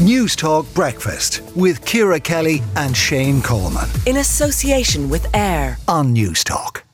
News 0.00 0.34
Talk 0.34 0.72
Breakfast 0.72 1.42
with 1.54 1.84
Ciara 1.84 2.18
Kelly 2.18 2.62
and 2.74 2.96
Shane 2.96 3.42
Coleman. 3.42 3.86
In 4.06 4.16
association 4.16 5.10
with 5.10 5.26
AIR 5.36 5.76
on 5.88 6.14
News 6.14 6.42
Talk. 6.42 6.84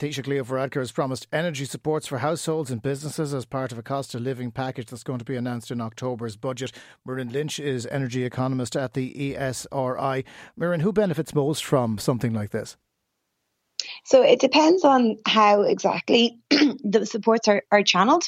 Taoiseach 0.00 0.26
Leo 0.26 0.42
Varadkar 0.42 0.80
has 0.80 0.90
promised 0.90 1.28
energy 1.32 1.64
supports 1.64 2.08
for 2.08 2.18
households 2.18 2.72
and 2.72 2.82
businesses 2.82 3.32
as 3.32 3.44
part 3.44 3.70
of 3.70 3.78
a 3.78 3.84
cost 3.84 4.16
of 4.16 4.22
living 4.22 4.50
package 4.50 4.86
that's 4.86 5.04
going 5.04 5.20
to 5.20 5.24
be 5.24 5.36
announced 5.36 5.70
in 5.70 5.80
October's 5.80 6.36
budget. 6.36 6.72
Muireann 7.06 7.30
Lynch 7.30 7.60
is 7.60 7.86
energy 7.86 8.24
economist 8.24 8.74
at 8.74 8.94
the 8.94 9.14
ESRI. 9.36 10.24
Muireann, 10.58 10.82
who 10.82 10.92
benefits 10.92 11.36
most 11.36 11.64
from 11.64 11.98
something 11.98 12.34
like 12.34 12.50
this? 12.50 12.76
So 14.06 14.24
it 14.24 14.40
depends 14.40 14.84
on 14.84 15.18
how 15.24 15.62
exactly 15.62 16.36
the 16.50 17.06
supports 17.06 17.46
are, 17.46 17.62
are 17.70 17.84
channeled. 17.84 18.24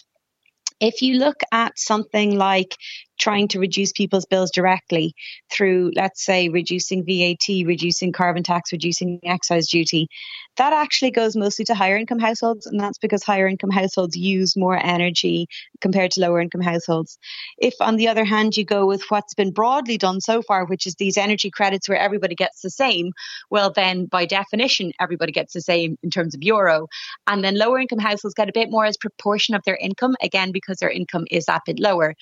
If 0.83 1.01
you 1.01 1.19
look 1.19 1.43
at 1.53 1.79
something 1.79 2.37
like 2.37 2.77
trying 3.23 3.47
to 3.47 3.61
reduce 3.61 3.93
people's 3.93 4.27
bills 4.27 4.51
directly 4.51 5.15
through, 5.49 5.93
let's 5.95 6.25
say, 6.25 6.49
reducing 6.49 7.05
VAT, 7.05 7.65
reducing 7.65 8.11
carbon 8.11 8.43
tax, 8.43 8.73
reducing 8.73 9.21
excise 9.23 9.69
duty, 9.69 10.09
that 10.57 10.73
actually 10.73 11.13
goes 11.13 11.37
mostly 11.37 11.65
to 11.65 11.75
higher 11.75 11.97
income 11.97 12.19
households. 12.19 12.67
And 12.67 12.81
that's 12.81 12.99
because 12.99 13.23
higher 13.23 13.47
income 13.47 13.71
households 13.71 14.17
use 14.17 14.57
more 14.57 14.77
energy 14.77 15.47
compared 15.81 16.11
to 16.13 16.21
lower 16.21 16.41
income 16.41 16.63
households. 16.63 17.17
If, 17.59 17.75
on 17.81 17.95
the 17.95 18.09
other 18.09 18.25
hand, 18.25 18.57
you 18.57 18.65
go 18.65 18.87
with 18.87 19.05
what's 19.09 19.35
been 19.35 19.53
broadly 19.53 19.99
done 19.99 20.21
so 20.21 20.43
far, 20.43 20.65
which 20.65 20.85
is 20.89 20.97
these 20.97 21.17
energy 21.17 21.51
credits 21.51 21.89
where 21.89 21.99
everybody 21.99 22.35
gets 22.35 22.61
the 22.61 22.71
same, 22.71 23.13
well, 23.51 23.71
then 23.71 24.07
by 24.07 24.27
definition, 24.27 24.91
everybody 25.01 25.31
gets 25.31 25.53
the 25.53 25.61
same 25.61 25.97
in 26.03 26.11
terms 26.11 26.35
of 26.35 26.43
euro. 26.43 26.89
And 27.29 27.45
then 27.45 27.57
lower 27.57 27.79
income 27.79 28.01
households 28.01 28.35
get 28.35 28.49
a 28.49 28.53
bit 28.53 28.69
more 28.69 28.85
as 28.85 28.97
proportion 28.97 29.55
of 29.55 29.63
their 29.65 29.77
income, 29.77 30.17
again, 30.21 30.51
because 30.51 30.79
their 30.79 30.91
income 30.91 31.25
is 31.31 31.45
that 31.45 31.63
bit 31.67 31.79
lower. 31.79 32.17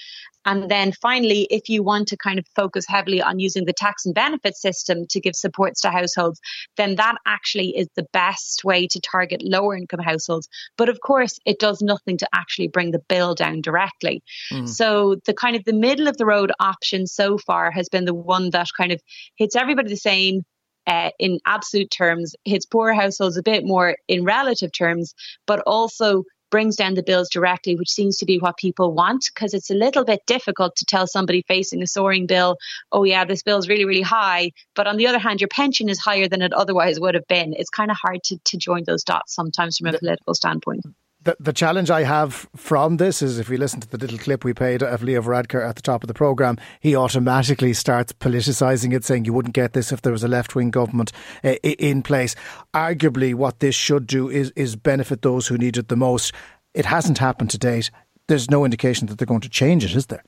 And 0.45 0.71
then 0.71 0.93
finally, 0.93 1.47
if 1.51 1.69
you 1.69 1.83
want 1.83 2.09
to 2.09 2.17
kind 2.17 2.39
of 2.39 2.47
focus 2.57 2.87
heavily 2.89 3.21
on 3.21 3.39
using 3.39 3.67
the 3.67 3.73
tax 3.73 4.07
and 4.07 4.15
benefit 4.15 4.57
system 4.57 5.07
to 5.11 5.21
give 5.21 5.37
supports 5.37 5.81
to 5.83 5.91
households, 5.91 6.41
then 6.77 6.97
that 6.97 7.17
actually 7.27 7.77
is 7.77 7.89
the 7.95 8.07
best 8.13 8.65
way 8.65 8.87
to 8.87 9.01
target 9.01 9.43
lower 9.45 9.77
income 9.77 10.01
households. 10.01 10.49
But 10.77 10.89
of 10.89 11.01
course, 11.01 11.39
it 11.45 11.59
does 11.59 11.83
nothing 11.83 12.17
to 12.19 12.29
actually 12.35 12.69
bring 12.69 12.91
the 12.91 13.03
bill 13.09 13.35
down 13.35 13.61
directly. 13.61 14.23
Mm. 14.53 14.69
So 14.69 15.17
the 15.27 15.35
kind 15.35 15.57
of 15.57 15.65
the 15.65 15.73
middle 15.73 16.09
of 16.09 16.17
the 16.17 16.27
road 16.27 16.53
option 16.59 17.07
so 17.07 17.37
far 17.39 17.71
has 17.71 17.89
been 17.89 18.07
the 18.07 18.15
one 18.15 18.51
that 18.51 18.69
kind 18.77 18.93
of 18.93 19.01
hits 19.37 19.57
everybody 19.57 19.89
the 19.91 19.97
same, 19.97 20.43
uh, 20.87 21.11
in 21.19 21.39
absolute 21.47 21.91
terms, 21.91 22.35
hits 22.45 22.67
poor 22.67 22.93
households 22.95 23.37
a 23.37 23.43
bit 23.43 23.65
more 23.65 23.97
in 24.09 24.25
relative 24.25 24.73
terms, 24.73 25.15
but 25.47 25.61
also 25.67 26.25
brings 26.51 26.77
down 26.77 26.95
the 26.95 27.03
bills 27.03 27.29
directly, 27.29 27.77
which 27.77 27.91
seems 27.91 28.17
to 28.19 28.27
be 28.27 28.39
what 28.39 28.57
people 28.57 28.93
want 28.93 29.31
because 29.35 29.55
it's 29.55 29.71
a 29.71 29.75
little 29.75 30.05
bit 30.05 30.21
difficult 30.27 30.77
to 30.77 30.85
tell 30.85 31.07
somebody 31.07 31.43
facing 31.47 31.83
a 31.83 31.87
soaring 31.87 32.27
bill, 32.27 32.57
oh, 32.93 33.05
yeah, 33.05 33.25
this 33.25 33.43
bill 33.43 33.59
is 33.59 33.69
really, 33.69 33.85
really 33.85 34.03
high. 34.03 34.53
But 34.75 34.87
on 34.87 34.97
the 34.97 35.07
other 35.07 35.19
hand, 35.19 35.41
your 35.41 35.49
pension 35.49 35.89
is 35.89 35.99
higher 35.99 36.29
than 36.29 36.43
it 36.43 36.53
otherwise 36.53 37.01
would 37.01 37.15
have 37.15 37.27
been. 37.29 37.55
It's 37.55 37.71
kind 37.71 37.91
of 37.91 37.97
hard 37.97 38.23
to, 38.25 38.39
to 38.45 38.57
join 38.57 38.85
those 38.85 39.05
dots 39.05 39.35
sometimes 39.35 39.79
from 39.79 39.95
a 39.95 39.99
political 39.99 40.35
standpoint 40.35 40.85
the, 41.23 41.37
the 41.39 41.53
challenge 41.53 41.91
I 41.91 42.03
have 42.03 42.49
from 42.57 42.97
this 42.97 43.21
is 43.21 43.39
if 43.39 43.49
we 43.49 43.57
listen 43.57 43.81
to 43.81 43.89
the 43.89 43.99
little 43.99 44.19
clip 44.19 44.45
we 44.45 44.55
played 44.55 44.83
of 44.83 45.03
Leo 45.03 45.21
Varadkar 45.21 45.67
at 45.67 45.77
the 45.77 45.83
top 45.83 46.03
of 46.03 46.09
the 46.09 46.15
programme, 46.15 46.57
he 46.81 46.97
automatically 46.97 47.75
starts 47.75 48.13
politicising 48.13 48.95
it, 48.95 49.05
saying 49.05 49.27
you 49.27 49.33
wouldn't 49.33 49.55
get 49.55 49.73
this 49.75 49.93
if 49.93 50.03
there 50.03 50.13
was 50.13 50.25
a 50.25 50.29
left 50.29 50.55
wing 50.55 50.71
government 50.71 51.13
uh, 51.45 51.57
in 51.63 52.03
place. 52.03 52.35
Arguably, 52.73 53.35
what 53.35 53.61
this 53.61 53.75
should 53.75 54.07
do 54.07 54.31
is, 54.31 54.51
is 54.57 54.77
benefit 54.77 55.23
those 55.23 55.47
who 55.47 55.59
need 55.59 55.77
it 55.77 55.89
the 55.89 55.97
most. 55.97 56.33
It 56.73 56.87
hasn't 56.87 57.19
happened 57.19 57.51
to 57.51 57.59
date. 57.59 57.91
There's 58.27 58.51
no 58.51 58.65
indication 58.65 59.09
that 59.09 59.19
they're 59.19 59.27
going 59.27 59.41
to 59.41 59.49
change 59.49 59.85
it, 59.85 59.95
is 59.95 60.07
there? 60.07 60.25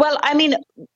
Well, 0.00 0.18
I 0.22 0.32
mean, 0.32 0.54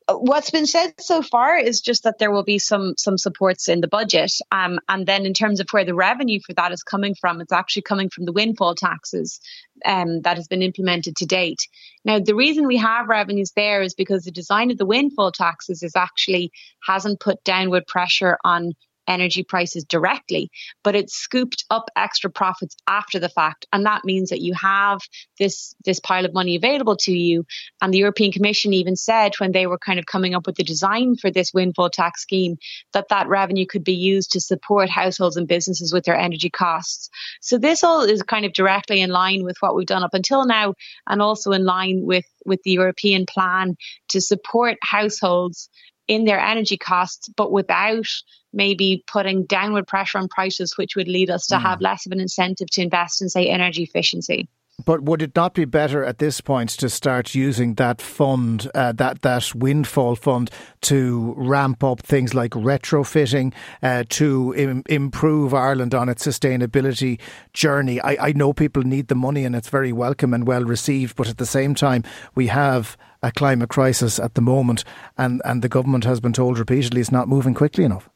what's 0.08 0.50
been 0.50 0.64
said 0.64 0.94
so 0.98 1.20
far 1.20 1.58
is 1.58 1.82
just 1.82 2.04
that 2.04 2.18
there 2.18 2.30
will 2.30 2.42
be 2.42 2.58
some 2.58 2.94
some 2.96 3.18
supports 3.18 3.68
in 3.68 3.82
the 3.82 3.86
budget, 3.86 4.32
um, 4.50 4.78
and 4.88 5.06
then 5.06 5.26
in 5.26 5.34
terms 5.34 5.60
of 5.60 5.66
where 5.72 5.84
the 5.84 5.94
revenue 5.94 6.40
for 6.40 6.54
that 6.54 6.72
is 6.72 6.82
coming 6.82 7.14
from, 7.14 7.42
it's 7.42 7.52
actually 7.52 7.82
coming 7.82 8.08
from 8.08 8.24
the 8.24 8.32
windfall 8.32 8.74
taxes 8.74 9.40
um, 9.84 10.22
that 10.22 10.38
has 10.38 10.48
been 10.48 10.62
implemented 10.62 11.16
to 11.16 11.26
date. 11.26 11.68
Now, 12.06 12.18
the 12.18 12.34
reason 12.34 12.66
we 12.66 12.78
have 12.78 13.06
revenues 13.06 13.52
there 13.54 13.82
is 13.82 13.92
because 13.92 14.24
the 14.24 14.30
design 14.30 14.70
of 14.70 14.78
the 14.78 14.86
windfall 14.86 15.32
taxes 15.32 15.82
is 15.82 15.94
actually 15.94 16.50
hasn't 16.86 17.20
put 17.20 17.44
downward 17.44 17.86
pressure 17.86 18.38
on 18.42 18.72
energy 19.06 19.42
prices 19.42 19.84
directly, 19.84 20.50
but 20.82 20.94
it's 20.94 21.14
scooped 21.14 21.64
up 21.70 21.90
extra 21.96 22.30
profits 22.30 22.76
after 22.86 23.18
the 23.18 23.28
fact. 23.28 23.66
And 23.72 23.86
that 23.86 24.04
means 24.04 24.30
that 24.30 24.40
you 24.40 24.54
have 24.54 25.00
this, 25.38 25.74
this 25.84 26.00
pile 26.00 26.24
of 26.24 26.34
money 26.34 26.56
available 26.56 26.96
to 26.98 27.12
you. 27.12 27.44
And 27.80 27.92
the 27.92 27.98
European 27.98 28.32
Commission 28.32 28.72
even 28.72 28.96
said 28.96 29.34
when 29.38 29.52
they 29.52 29.66
were 29.66 29.78
kind 29.78 29.98
of 29.98 30.06
coming 30.06 30.34
up 30.34 30.46
with 30.46 30.56
the 30.56 30.64
design 30.64 31.16
for 31.16 31.30
this 31.30 31.52
windfall 31.52 31.90
tax 31.90 32.22
scheme 32.22 32.56
that 32.92 33.08
that 33.10 33.28
revenue 33.28 33.66
could 33.66 33.84
be 33.84 33.94
used 33.94 34.32
to 34.32 34.40
support 34.40 34.88
households 34.88 35.36
and 35.36 35.48
businesses 35.48 35.92
with 35.92 36.04
their 36.04 36.16
energy 36.16 36.50
costs. 36.50 37.10
So 37.40 37.58
this 37.58 37.84
all 37.84 38.02
is 38.02 38.22
kind 38.22 38.44
of 38.44 38.52
directly 38.52 39.00
in 39.00 39.10
line 39.10 39.44
with 39.44 39.56
what 39.60 39.74
we've 39.74 39.86
done 39.86 40.04
up 40.04 40.14
until 40.14 40.44
now 40.46 40.74
and 41.06 41.20
also 41.20 41.52
in 41.52 41.64
line 41.64 42.00
with, 42.04 42.26
with 42.44 42.62
the 42.62 42.72
European 42.72 43.26
plan 43.26 43.76
to 44.08 44.20
support 44.20 44.78
households 44.82 45.68
in 46.08 46.24
their 46.24 46.38
energy 46.38 46.76
costs, 46.76 47.28
but 47.36 47.50
without 47.50 48.06
maybe 48.52 49.02
putting 49.06 49.44
downward 49.44 49.86
pressure 49.86 50.18
on 50.18 50.28
prices, 50.28 50.76
which 50.76 50.96
would 50.96 51.08
lead 51.08 51.30
us 51.30 51.46
to 51.46 51.56
mm. 51.56 51.62
have 51.62 51.80
less 51.80 52.06
of 52.06 52.12
an 52.12 52.20
incentive 52.20 52.68
to 52.70 52.82
invest 52.82 53.22
in, 53.22 53.28
say, 53.28 53.48
energy 53.48 53.82
efficiency. 53.82 54.48
But 54.84 55.02
would 55.02 55.22
it 55.22 55.36
not 55.36 55.54
be 55.54 55.66
better 55.66 56.04
at 56.04 56.18
this 56.18 56.40
point 56.40 56.70
to 56.70 56.88
start 56.88 57.32
using 57.32 57.74
that 57.74 58.02
fund, 58.02 58.68
uh, 58.74 58.90
that 58.92 59.22
that 59.22 59.54
windfall 59.54 60.16
fund, 60.16 60.50
to 60.82 61.32
ramp 61.36 61.84
up 61.84 62.00
things 62.00 62.34
like 62.34 62.50
retrofitting, 62.50 63.54
uh, 63.84 64.02
to 64.08 64.52
Im- 64.56 64.82
improve 64.86 65.54
Ireland 65.54 65.94
on 65.94 66.08
its 66.08 66.26
sustainability 66.26 67.20
journey? 67.52 68.00
I, 68.00 68.28
I 68.28 68.32
know 68.32 68.52
people 68.52 68.82
need 68.82 69.06
the 69.06 69.14
money 69.14 69.44
and 69.44 69.54
it's 69.54 69.68
very 69.68 69.92
welcome 69.92 70.34
and 70.34 70.44
well 70.44 70.64
received, 70.64 71.14
but 71.14 71.28
at 71.28 71.38
the 71.38 71.46
same 71.46 71.76
time, 71.76 72.02
we 72.34 72.48
have 72.48 72.96
a 73.24 73.32
climate 73.32 73.70
crisis 73.70 74.18
at 74.18 74.34
the 74.34 74.42
moment, 74.42 74.84
and, 75.16 75.40
and 75.44 75.62
the 75.62 75.68
government 75.68 76.04
has 76.04 76.20
been 76.20 76.32
told 76.32 76.58
repeatedly 76.58 77.00
it's 77.00 77.10
not 77.10 77.26
moving 77.26 77.54
quickly 77.54 77.84
enough. 77.84 78.08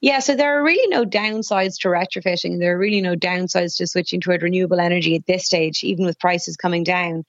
Yeah, 0.00 0.18
so 0.20 0.34
there 0.34 0.58
are 0.58 0.64
really 0.64 0.88
no 0.88 1.04
downsides 1.04 1.78
to 1.80 1.88
retrofitting. 1.88 2.58
There 2.58 2.74
are 2.74 2.78
really 2.78 3.00
no 3.00 3.14
downsides 3.14 3.76
to 3.76 3.86
switching 3.86 4.20
toward 4.20 4.42
renewable 4.42 4.80
energy 4.80 5.14
at 5.14 5.26
this 5.26 5.44
stage, 5.44 5.84
even 5.84 6.04
with 6.04 6.18
prices 6.18 6.56
coming 6.56 6.84
down. 6.84 7.24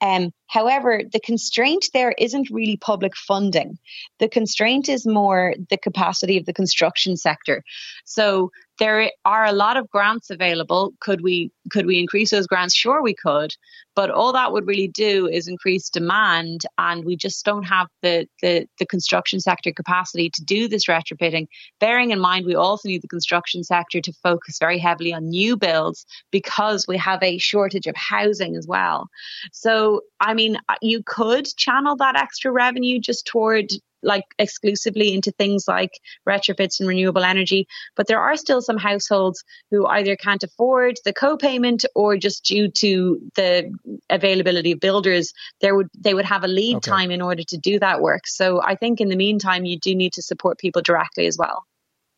Um, 0.00 0.32
however, 0.46 1.02
the 1.10 1.20
constraint 1.20 1.88
there 1.94 2.14
isn't 2.18 2.50
really 2.50 2.76
public 2.76 3.16
funding. 3.16 3.78
The 4.18 4.28
constraint 4.28 4.88
is 4.88 5.06
more 5.06 5.54
the 5.70 5.78
capacity 5.78 6.36
of 6.36 6.46
the 6.46 6.52
construction 6.52 7.16
sector. 7.16 7.62
So 8.04 8.50
there 8.78 9.10
are 9.24 9.44
a 9.44 9.52
lot 9.52 9.76
of 9.76 9.88
grants 9.90 10.30
available. 10.30 10.92
Could 11.00 11.22
we 11.22 11.50
could 11.70 11.86
we 11.86 11.98
increase 11.98 12.30
those 12.30 12.46
grants? 12.46 12.74
Sure, 12.74 13.02
we 13.02 13.14
could. 13.14 13.52
But 13.94 14.10
all 14.10 14.32
that 14.32 14.52
would 14.52 14.66
really 14.66 14.88
do 14.88 15.28
is 15.28 15.46
increase 15.46 15.88
demand, 15.88 16.62
and 16.78 17.04
we 17.04 17.16
just 17.16 17.44
don't 17.44 17.62
have 17.62 17.86
the 18.02 18.26
the, 18.42 18.66
the 18.78 18.86
construction 18.86 19.40
sector 19.40 19.72
capacity 19.72 20.30
to 20.30 20.44
do 20.44 20.66
this 20.66 20.86
retrofitting. 20.86 21.46
Bearing 21.78 22.10
in 22.10 22.18
mind, 22.18 22.46
we 22.46 22.54
also 22.54 22.88
need 22.88 23.02
the 23.02 23.08
construction 23.08 23.62
sector 23.62 24.00
to 24.00 24.12
focus 24.22 24.58
very 24.58 24.78
heavily 24.78 25.12
on 25.12 25.28
new 25.28 25.56
builds 25.56 26.04
because 26.32 26.86
we 26.88 26.96
have 26.96 27.22
a 27.22 27.38
shortage 27.38 27.86
of 27.86 27.96
housing 27.96 28.56
as 28.56 28.66
well. 28.66 29.08
So, 29.52 30.02
I 30.20 30.34
mean, 30.34 30.58
you 30.82 31.02
could 31.04 31.46
channel 31.56 31.96
that 31.96 32.16
extra 32.16 32.50
revenue 32.50 32.98
just 32.98 33.26
toward 33.26 33.70
like 34.04 34.24
exclusively 34.38 35.14
into 35.14 35.32
things 35.32 35.64
like 35.66 35.90
retrofits 36.28 36.80
and 36.80 36.88
renewable 36.88 37.24
energy. 37.24 37.66
But 37.96 38.06
there 38.06 38.20
are 38.20 38.36
still 38.36 38.62
some 38.62 38.78
households 38.78 39.42
who 39.70 39.86
either 39.86 40.16
can't 40.16 40.42
afford 40.42 40.96
the 41.04 41.12
co-payment 41.12 41.84
or 41.94 42.16
just 42.16 42.44
due 42.44 42.70
to 42.70 43.20
the 43.34 43.72
availability 44.10 44.72
of 44.72 44.80
builders, 44.80 45.32
there 45.60 45.74
would 45.74 45.88
they 45.98 46.14
would 46.14 46.24
have 46.24 46.44
a 46.44 46.48
lead 46.48 46.76
okay. 46.76 46.90
time 46.90 47.10
in 47.10 47.22
order 47.22 47.42
to 47.42 47.56
do 47.56 47.78
that 47.78 48.00
work. 48.00 48.26
So 48.26 48.62
I 48.62 48.76
think 48.76 49.00
in 49.00 49.08
the 49.08 49.16
meantime 49.16 49.64
you 49.64 49.78
do 49.78 49.94
need 49.94 50.12
to 50.14 50.22
support 50.22 50.58
people 50.58 50.82
directly 50.82 51.26
as 51.26 51.36
well. 51.38 51.64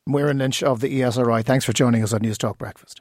Muireann 0.09 0.39
Lynch 0.39 0.63
of 0.63 0.81
the 0.81 1.01
ESRI, 1.01 1.45
thanks 1.45 1.65
for 1.65 1.73
joining 1.73 2.03
us 2.03 2.13
on 2.13 2.21
News 2.21 2.39
Talk 2.39 2.59
Breakfast. 2.59 3.01